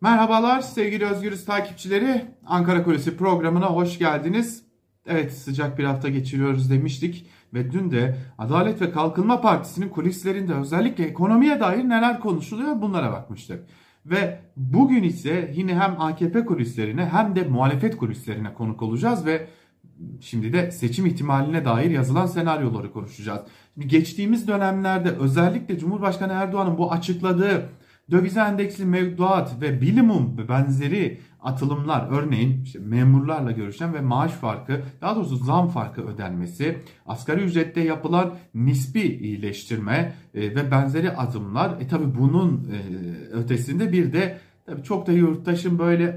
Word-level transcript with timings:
Merhabalar 0.00 0.60
sevgili 0.60 1.06
Özgürüz 1.06 1.44
takipçileri. 1.44 2.24
Ankara 2.46 2.84
Kulisi 2.84 3.16
programına 3.16 3.66
hoş 3.66 3.98
geldiniz. 3.98 4.62
Evet 5.06 5.32
sıcak 5.32 5.78
bir 5.78 5.84
hafta 5.84 6.08
geçiriyoruz 6.08 6.70
demiştik 6.70 7.26
ve 7.54 7.72
dün 7.72 7.90
de 7.90 8.16
Adalet 8.38 8.80
ve 8.80 8.90
Kalkınma 8.90 9.40
Partisi'nin 9.40 9.88
kulislerinde 9.88 10.54
özellikle 10.54 11.04
ekonomiye 11.04 11.60
dair 11.60 11.84
neler 11.84 12.20
konuşuluyor 12.20 12.82
bunlara 12.82 13.12
bakmıştık. 13.12 13.64
Ve 14.06 14.40
bugün 14.56 15.02
ise 15.02 15.52
yine 15.54 15.74
hem 15.74 16.00
AKP 16.00 16.44
kulislerine 16.44 17.04
hem 17.04 17.36
de 17.36 17.42
muhalefet 17.42 17.96
kulislerine 17.96 18.54
konuk 18.54 18.82
olacağız 18.82 19.26
ve 19.26 19.46
şimdi 20.20 20.52
de 20.52 20.70
seçim 20.70 21.06
ihtimaline 21.06 21.64
dair 21.64 21.90
yazılan 21.90 22.26
senaryoları 22.26 22.92
konuşacağız. 22.92 23.40
Geçtiğimiz 23.78 24.48
dönemlerde 24.48 25.10
özellikle 25.10 25.78
Cumhurbaşkanı 25.78 26.32
Erdoğan'ın 26.32 26.78
bu 26.78 26.92
açıkladığı 26.92 27.68
döviz 28.10 28.36
endeksli 28.36 28.84
mevduat 28.84 29.60
ve 29.60 29.80
bilimum 29.80 30.48
benzeri 30.48 31.20
atılımlar 31.42 32.08
örneğin 32.10 32.62
işte 32.62 32.78
memurlarla 32.78 33.52
görüşen 33.52 33.94
ve 33.94 34.00
maaş 34.00 34.32
farkı 34.32 34.82
daha 35.00 35.16
doğrusu 35.16 35.36
zam 35.36 35.68
farkı 35.68 36.02
ödenmesi, 36.02 36.78
asgari 37.06 37.40
ücrette 37.40 37.80
yapılan 37.80 38.34
nispi 38.54 39.18
iyileştirme 39.18 40.12
e, 40.34 40.40
ve 40.40 40.70
benzeri 40.70 41.10
adımlar 41.10 41.80
e 41.80 41.88
tabi 41.88 42.18
bunun 42.18 42.70
e, 42.72 42.78
ötesinde 43.32 43.92
bir 43.92 44.12
de 44.12 44.38
tabi 44.66 44.82
çok 44.82 45.06
da 45.06 45.12
yurttaşın 45.12 45.78
böyle 45.78 46.14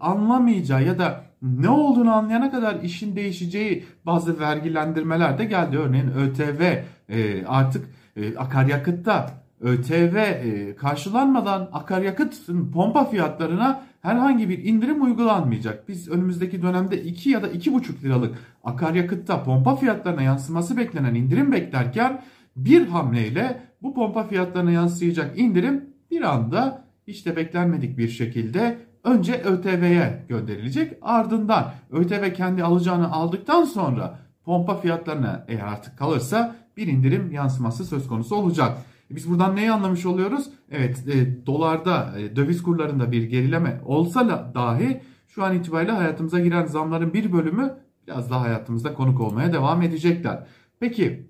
anlamayacağı 0.00 0.84
ya 0.84 0.98
da 0.98 1.24
ne 1.42 1.68
olduğunu 1.68 2.12
anlayana 2.12 2.50
kadar 2.50 2.82
işin 2.82 3.16
değişeceği 3.16 3.84
bazı 4.06 4.40
vergilendirmeler 4.40 5.38
de 5.38 5.44
geldi. 5.44 5.78
Örneğin 5.78 6.08
ÖTV 6.08 6.82
e, 7.08 7.46
artık 7.46 7.88
akaryakıtta 8.36 9.42
ÖTV 9.62 10.16
e, 10.16 10.76
karşılanmadan 10.76 11.68
akaryakıt 11.72 12.34
pompa 12.72 13.04
fiyatlarına 13.04 13.82
herhangi 14.00 14.48
bir 14.48 14.64
indirim 14.64 15.02
uygulanmayacak. 15.02 15.88
Biz 15.88 16.08
önümüzdeki 16.08 16.62
dönemde 16.62 17.02
2 17.02 17.30
ya 17.30 17.42
da 17.42 17.48
2,5 17.48 18.02
liralık 18.02 18.38
akaryakıtta 18.64 19.44
pompa 19.44 19.76
fiyatlarına 19.76 20.22
yansıması 20.22 20.76
beklenen 20.76 21.14
indirim 21.14 21.52
beklerken 21.52 22.22
bir 22.56 22.86
hamleyle 22.86 23.60
bu 23.82 23.94
pompa 23.94 24.24
fiyatlarına 24.24 24.70
yansıyacak 24.70 25.38
indirim 25.38 25.84
bir 26.10 26.22
anda 26.22 26.84
hiç 27.06 27.26
de 27.26 27.36
beklenmedik 27.36 27.98
bir 27.98 28.08
şekilde 28.08 28.78
önce 29.04 29.42
ÖTV'ye 29.42 30.24
gönderilecek. 30.28 30.98
Ardından 31.02 31.72
ÖTV 31.90 32.32
kendi 32.34 32.64
alacağını 32.64 33.12
aldıktan 33.12 33.64
sonra 33.64 34.18
pompa 34.44 34.76
fiyatlarına 34.76 35.44
eğer 35.48 35.66
artık 35.66 35.98
kalırsa 35.98 36.56
bir 36.76 36.86
indirim 36.86 37.32
yansıması 37.32 37.84
söz 37.84 38.08
konusu 38.08 38.36
olacak. 38.36 38.78
Biz 39.16 39.30
buradan 39.30 39.56
neyi 39.56 39.72
anlamış 39.72 40.06
oluyoruz? 40.06 40.50
Evet 40.70 41.08
e, 41.08 41.46
dolarda 41.46 42.18
e, 42.18 42.36
döviz 42.36 42.62
kurlarında 42.62 43.12
bir 43.12 43.22
gerileme 43.22 43.80
olsa 43.84 44.28
da 44.28 44.52
dahi 44.54 45.00
şu 45.28 45.44
an 45.44 45.54
itibariyle 45.54 45.92
hayatımıza 45.92 46.40
giren 46.40 46.66
zamların 46.66 47.12
bir 47.12 47.32
bölümü 47.32 47.74
biraz 48.06 48.30
daha 48.30 48.40
hayatımızda 48.40 48.94
konuk 48.94 49.20
olmaya 49.20 49.52
devam 49.52 49.82
edecekler. 49.82 50.46
Peki 50.80 51.28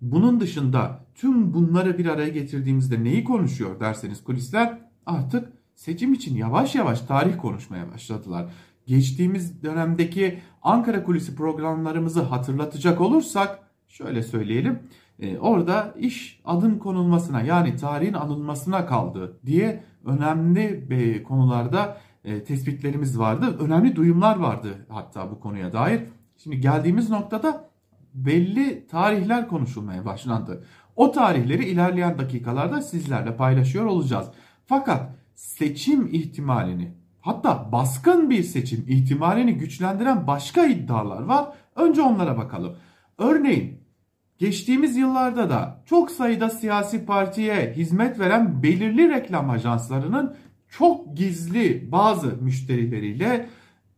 bunun 0.00 0.40
dışında 0.40 1.04
tüm 1.14 1.54
bunları 1.54 1.98
bir 1.98 2.06
araya 2.06 2.28
getirdiğimizde 2.28 3.04
neyi 3.04 3.24
konuşuyor 3.24 3.80
derseniz 3.80 4.24
kulisler 4.24 4.78
artık 5.06 5.52
seçim 5.74 6.12
için 6.12 6.36
yavaş 6.36 6.74
yavaş 6.74 7.00
tarih 7.00 7.38
konuşmaya 7.38 7.92
başladılar. 7.92 8.46
Geçtiğimiz 8.86 9.62
dönemdeki 9.62 10.38
Ankara 10.62 11.04
Kulisi 11.04 11.36
programlarımızı 11.36 12.22
hatırlatacak 12.22 13.00
olursak 13.00 13.61
şöyle 13.92 14.22
söyleyelim. 14.22 14.78
E, 15.20 15.38
orada 15.38 15.94
iş 15.98 16.40
adın 16.44 16.78
konulmasına 16.78 17.40
yani 17.40 17.76
tarihin 17.76 18.12
anılmasına 18.12 18.86
kaldı 18.86 19.38
diye 19.46 19.84
önemli 20.04 20.86
e, 20.90 21.22
konularda 21.22 21.96
e, 22.24 22.44
tespitlerimiz 22.44 23.18
vardı. 23.18 23.56
Önemli 23.60 23.96
duyumlar 23.96 24.36
vardı 24.36 24.86
hatta 24.88 25.30
bu 25.30 25.40
konuya 25.40 25.72
dair. 25.72 26.02
Şimdi 26.36 26.60
geldiğimiz 26.60 27.10
noktada 27.10 27.70
belli 28.14 28.86
tarihler 28.86 29.48
konuşulmaya 29.48 30.04
başlandı. 30.04 30.64
O 30.96 31.12
tarihleri 31.12 31.64
ilerleyen 31.64 32.18
dakikalarda 32.18 32.82
sizlerle 32.82 33.36
paylaşıyor 33.36 33.84
olacağız. 33.84 34.26
Fakat 34.66 35.12
seçim 35.34 36.08
ihtimalini 36.12 36.94
hatta 37.20 37.72
baskın 37.72 38.30
bir 38.30 38.42
seçim 38.42 38.84
ihtimalini 38.88 39.54
güçlendiren 39.54 40.26
başka 40.26 40.66
iddialar 40.66 41.22
var. 41.22 41.48
Önce 41.76 42.02
onlara 42.02 42.38
bakalım. 42.38 42.76
Örneğin 43.18 43.81
Geçtiğimiz 44.42 44.96
yıllarda 44.96 45.50
da 45.50 45.82
çok 45.86 46.10
sayıda 46.10 46.50
siyasi 46.50 47.06
partiye 47.06 47.72
hizmet 47.76 48.18
veren 48.18 48.62
belirli 48.62 49.08
reklam 49.08 49.50
ajanslarının 49.50 50.36
çok 50.68 51.16
gizli 51.16 51.92
bazı 51.92 52.26
müşterileriyle 52.26 53.48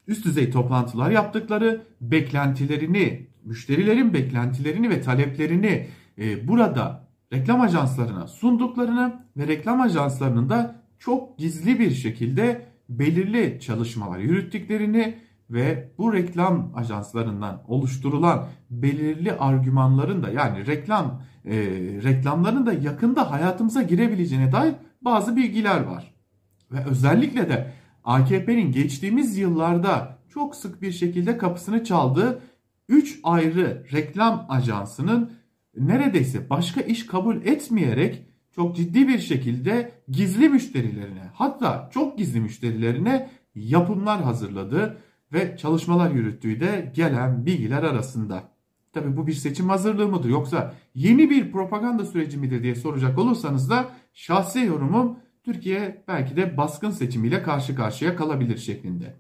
üst 0.07 0.25
düzey 0.25 0.51
toplantılar 0.51 1.11
yaptıkları, 1.11 1.83
beklentilerini, 2.01 3.27
müşterilerin 3.45 4.15
beklentilerini 4.15 4.91
ve 4.91 5.01
taleplerini 5.01 5.87
e, 6.19 6.49
burada 6.49 7.09
reklam 7.33 7.61
ajanslarına 7.61 8.27
sunduklarını 8.27 9.21
ve 9.37 9.49
reklam 9.49 9.81
ajanslarının 9.81 10.49
da 10.51 10.83
çok 10.99 11.39
gizli 11.39 11.79
bir 11.79 11.91
şekilde 11.91 12.67
belirli 12.89 13.61
çalışmalar 13.61 14.19
yürüttüklerini 14.19 15.15
ve 15.55 15.93
bu 15.99 16.13
reklam 16.13 16.73
ajanslarından 16.75 17.63
oluşturulan 17.69 18.47
belirli 18.71 19.33
argümanların 19.33 20.23
da 20.23 20.31
yani 20.31 20.67
reklam 20.67 21.23
e, 21.45 21.57
reklamların 22.05 22.67
da 22.67 22.73
yakında 22.73 23.31
hayatımıza 23.31 23.83
girebileceğine 23.83 24.53
dair 24.53 24.75
bazı 25.03 25.37
bilgiler 25.37 25.81
var. 25.81 26.15
Ve 26.73 26.85
özellikle 26.85 27.49
de 27.49 27.73
AKP'nin 28.05 28.73
geçtiğimiz 28.73 29.39
yıllarda 29.39 30.19
çok 30.29 30.57
sık 30.57 30.83
bir 30.83 30.93
şekilde 30.93 31.39
kapısını 31.39 31.85
çaldığı 31.85 32.41
3 32.89 33.21
ayrı 33.25 33.87
reklam 33.93 34.47
ajansının 34.49 35.31
neredeyse 35.77 36.51
başka 36.51 36.81
iş 36.81 37.07
kabul 37.07 37.37
etmeyerek 37.37 38.23
çok 38.55 38.77
ciddi 38.77 39.09
bir 39.09 39.19
şekilde 39.19 39.93
gizli 40.09 40.49
müşterilerine 40.49 41.31
hatta 41.35 41.91
çok 41.95 42.19
gizli 42.19 42.41
müşterilerine 42.41 43.31
yapımlar 43.55 44.23
hazırladı 44.23 44.99
ve 45.35 45.57
çalışmalar 45.57 46.11
yürüttüğü 46.11 46.61
de 46.61 46.93
gelen 46.95 47.47
bilgiler 47.47 47.83
arasında. 47.83 48.43
Tabi 48.93 49.17
bu 49.17 49.27
bir 49.27 49.33
seçim 49.33 49.69
hazırlığı 49.69 50.09
mıdır 50.09 50.29
yoksa 50.29 50.75
yeni 50.95 51.31
bir 51.31 51.53
propaganda 51.53 52.05
süreci 52.05 52.39
midir 52.39 52.63
diye 52.63 52.75
soracak 52.75 53.19
olursanız 53.19 53.71
da 53.71 53.89
şahsi 54.13 54.61
yorumum 54.61 55.19
Türkiye 55.45 56.05
belki 56.09 56.37
de 56.37 56.57
baskın 56.57 56.91
seçimiyle 56.91 57.43
karşı 57.43 57.77
karşıya 57.77 58.17
kalabilir 58.17 58.57
şeklinde. 58.57 59.17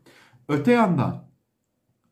Öte 0.48 0.72
yandan 0.72 1.24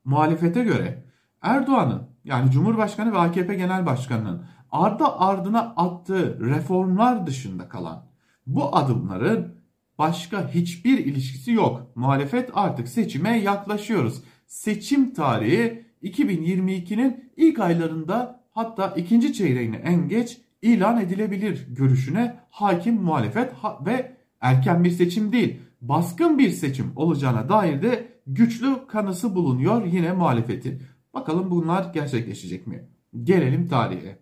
muhalefete 0.04 0.62
göre 0.62 1.04
Erdoğan'ın 1.42 2.02
yani 2.24 2.50
Cumhurbaşkanı 2.50 3.12
ve 3.12 3.18
AKP 3.18 3.54
Genel 3.54 3.86
Başkanı'nın 3.86 4.44
ardı 4.70 5.04
ardına 5.04 5.60
attığı 5.60 6.40
reformlar 6.40 7.26
dışında 7.26 7.68
kalan 7.68 8.04
bu 8.46 8.76
adımların 8.76 9.61
başka 10.02 10.48
hiçbir 10.48 10.98
ilişkisi 10.98 11.52
yok. 11.52 11.86
Muhalefet 11.94 12.50
artık 12.54 12.88
seçime 12.88 13.38
yaklaşıyoruz. 13.38 14.22
Seçim 14.46 15.14
tarihi 15.14 15.84
2022'nin 16.02 17.32
ilk 17.36 17.58
aylarında 17.58 18.44
hatta 18.50 18.94
ikinci 18.96 19.32
çeyreğine 19.32 19.76
en 19.76 20.08
geç 20.08 20.40
ilan 20.62 21.00
edilebilir 21.00 21.66
görüşüne 21.68 22.36
hakim 22.50 22.94
muhalefet 22.94 23.52
ve 23.86 24.16
erken 24.40 24.84
bir 24.84 24.90
seçim 24.90 25.32
değil 25.32 25.60
baskın 25.80 26.38
bir 26.38 26.50
seçim 26.50 26.92
olacağına 26.96 27.48
dair 27.48 27.82
de 27.82 28.08
güçlü 28.26 28.86
kanısı 28.86 29.34
bulunuyor 29.34 29.86
yine 29.86 30.12
muhalefetin. 30.12 30.82
Bakalım 31.14 31.50
bunlar 31.50 31.94
gerçekleşecek 31.94 32.66
mi? 32.66 32.88
Gelelim 33.22 33.68
tarihe. 33.68 34.18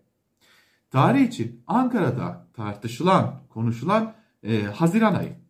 Tarih 0.91 1.27
için 1.27 1.63
Ankara'da 1.67 2.47
tartışılan, 2.53 3.41
konuşulan 3.49 4.13
e, 4.43 4.61
Haziran 4.61 5.15
ayı. 5.15 5.40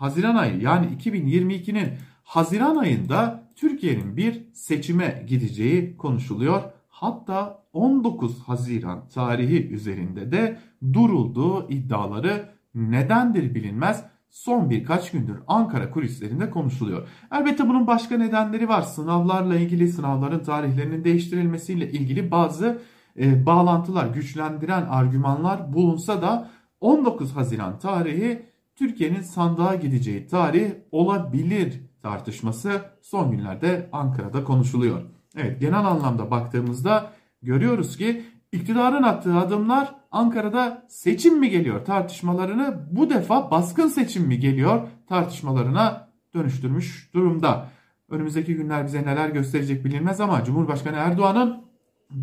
Haziran 0.00 0.34
ayı 0.34 0.60
yani 0.60 0.86
2022'nin 0.86 1.88
Haziran 2.24 2.76
ayında 2.76 3.42
Türkiye'nin 3.56 4.16
bir 4.16 4.52
seçime 4.52 5.24
gideceği 5.28 5.96
konuşuluyor. 5.96 6.62
Hatta 6.88 7.62
19 7.72 8.42
Haziran 8.42 9.08
tarihi 9.08 9.68
üzerinde 9.68 10.32
de 10.32 10.58
durulduğu 10.92 11.68
iddiaları 11.68 12.48
nedendir 12.74 13.54
bilinmez 13.54 14.04
son 14.30 14.70
birkaç 14.70 15.10
gündür 15.10 15.36
Ankara 15.46 15.90
kulislerinde 15.90 16.50
konuşuluyor. 16.50 17.08
Elbette 17.32 17.68
bunun 17.68 17.86
başka 17.86 18.16
nedenleri 18.18 18.68
var. 18.68 18.82
Sınavlarla 18.82 19.56
ilgili 19.56 19.88
sınavların 19.88 20.42
tarihlerinin 20.42 21.04
değiştirilmesiyle 21.04 21.90
ilgili 21.90 22.30
bazı 22.30 22.82
e, 23.18 23.46
bağlantılar, 23.46 24.06
güçlendiren 24.06 24.86
argümanlar 24.86 25.72
bulunsa 25.72 26.22
da 26.22 26.50
19 26.80 27.36
Haziran 27.36 27.78
tarihi 27.78 28.50
Türkiye'nin 28.80 29.22
sandığa 29.22 29.74
gideceği 29.74 30.26
tarih 30.26 30.70
olabilir 30.92 31.80
tartışması 32.02 32.82
son 33.02 33.30
günlerde 33.30 33.88
Ankara'da 33.92 34.44
konuşuluyor. 34.44 35.02
Evet 35.36 35.60
genel 35.60 35.84
anlamda 35.84 36.30
baktığımızda 36.30 37.12
görüyoruz 37.42 37.96
ki 37.96 38.24
İktidarın 38.52 39.02
attığı 39.02 39.36
adımlar 39.36 39.94
Ankara'da 40.10 40.86
seçim 40.88 41.38
mi 41.38 41.50
geliyor 41.50 41.84
tartışmalarını 41.84 42.86
bu 42.90 43.10
defa 43.10 43.50
baskın 43.50 43.88
seçim 43.88 44.22
mi 44.22 44.38
geliyor 44.38 44.88
tartışmalarına 45.08 46.08
dönüştürmüş 46.34 47.10
durumda. 47.14 47.68
Önümüzdeki 48.08 48.54
günler 48.54 48.86
bize 48.86 49.02
neler 49.02 49.28
gösterecek 49.28 49.84
bilinmez 49.84 50.20
ama 50.20 50.44
Cumhurbaşkanı 50.44 50.96
Erdoğan'ın 50.96 51.62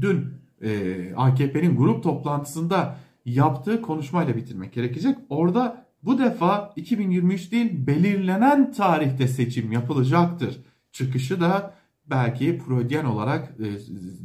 dün 0.02 0.34
e, 0.62 0.70
AKP'nin 1.16 1.78
grup 1.78 2.04
toplantısında 2.04 2.96
yaptığı 3.26 3.82
konuşmayla 3.82 4.36
bitirmek 4.36 4.74
gerekecek. 4.74 5.18
Orada 5.30 5.87
bu 6.04 6.20
defa 6.20 6.74
2023 6.76 7.52
değil 7.52 7.88
belirlenen 7.88 8.72
tarihte 8.72 9.28
seçim 9.28 9.72
yapılacaktır. 9.72 10.60
Çıkışı 10.92 11.42
da 11.42 11.74
belki 12.06 12.60
Freudyen 12.60 13.06
olarak 13.06 13.56
e, 13.60 13.66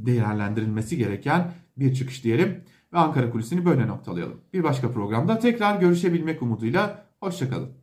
değerlendirilmesi 0.07 0.97
gereken 0.97 1.53
bir 1.77 1.95
çıkış 1.95 2.25
diyelim. 2.25 2.65
Ve 2.93 2.99
Ankara 2.99 3.31
Kulisi'ni 3.31 3.65
böyle 3.65 3.87
noktalayalım. 3.87 4.41
Bir 4.53 4.63
başka 4.63 4.91
programda 4.91 5.39
tekrar 5.39 5.81
görüşebilmek 5.81 6.43
umuduyla 6.43 7.07
hoşçakalın. 7.21 7.82